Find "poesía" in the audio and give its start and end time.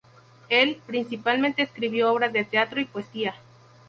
2.85-3.35